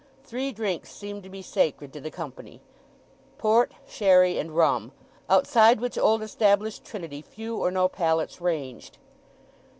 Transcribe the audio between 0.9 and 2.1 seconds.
seemed to be sacred to the